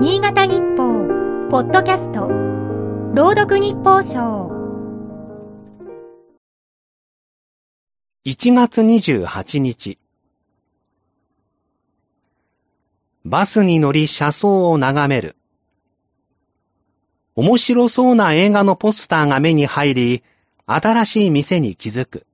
[0.00, 1.08] 新潟日報、
[1.50, 2.28] ポッドキャスト、
[3.16, 4.48] 朗読日報賞。
[8.24, 9.98] 1月28日。
[13.24, 15.34] バスに乗り車窓を眺める。
[17.34, 20.22] 面白そうな映画のポスターが目に入り、
[20.66, 22.24] 新しい店に気づく。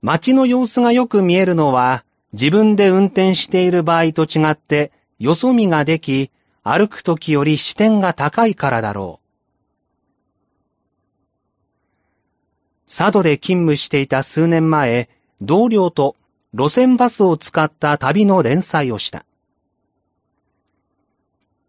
[0.00, 2.02] 街の様子がよく見えるのは、
[2.32, 4.90] 自分で運転している場合と違って、
[5.20, 6.30] よそ見ができ、
[6.62, 9.26] 歩くときより視点が高いからだろう。
[12.88, 15.10] 佐渡で勤務していた数年前、
[15.42, 16.16] 同僚と
[16.54, 19.26] 路線バスを使った旅の連載をした。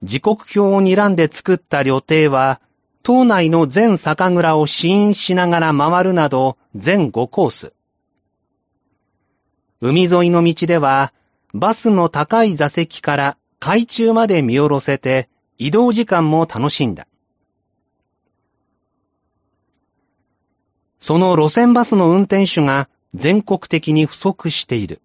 [0.02, 2.62] 時刻表を睨んで作った旅程は、
[3.04, 7.74] 島内の全酒蔵を試飲しながら回るなど全5コース。
[9.82, 11.12] 海沿いの道では、
[11.54, 15.30] バスの高い座席から海中まで見下ろせて
[15.60, 17.08] 移動時間も楽しんだ。
[20.98, 25.00] その路線バスの運転手が全国的に不足している。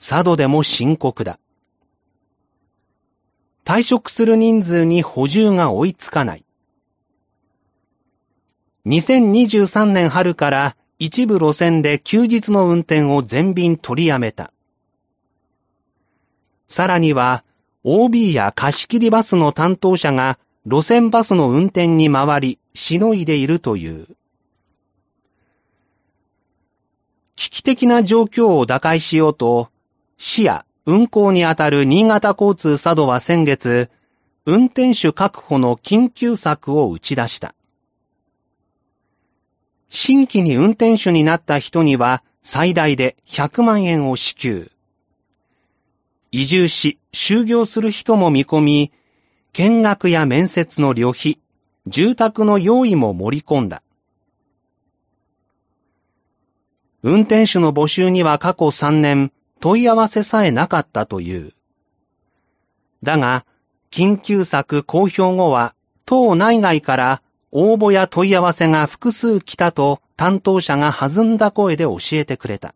[0.00, 1.38] 佐渡でも深刻だ。
[3.64, 6.44] 退職する人数に補充が追いつかない。
[8.86, 14.52] 2023年春から一部路線で休日の運転を全便取りやめた。
[16.68, 17.44] さらには
[17.84, 24.08] OB や貸し切りバスの担当者が路線バスの運転に回り、しのいでいるという。
[27.36, 29.70] 危機的な状況を打開しようと、
[30.18, 33.90] 市や運行にあたる新潟交通佐渡は先月、
[34.44, 37.54] 運転手確保の緊急策を打ち出した。
[39.88, 44.72] 新規に運転手になった人には最大で100万円を支給。
[46.38, 48.92] 移住し、就業する人も見込み、
[49.54, 51.38] 見学や面接の旅費、
[51.86, 53.82] 住宅の用意も盛り込んだ。
[57.02, 61.54] 運転手の募集には過去3年問い合わせさえなかったという。
[63.02, 63.46] だが、
[63.90, 65.74] 緊急策公表後は、
[66.04, 72.74] 党内外から応募や問い合わせが複数来たと担当者が弾んだ声で教えてくれた。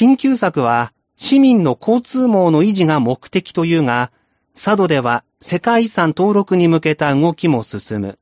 [0.00, 4.10] 緊急策は市民の交通網の維持が目的というが、
[4.54, 8.18] 佐渡では世界遺産登録に向けた動きも進む。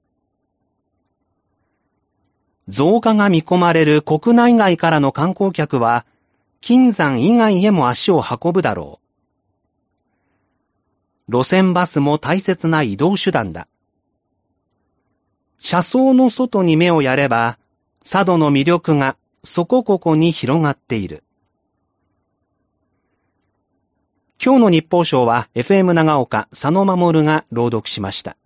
[2.67, 6.05] 増加が見込まれる国内外からの観光客は、
[6.61, 8.99] 金山以外へも足を運ぶだろ
[11.29, 11.31] う。
[11.31, 13.69] 路線バスも大切な移動手段だ。
[15.61, 17.57] 車窓の外に目をやれば、
[18.03, 21.23] 佐渡の魅力がそこここに広がっている。
[24.41, 28.37] 今日の日報賞は FM 長岡佐野守が朗読しました。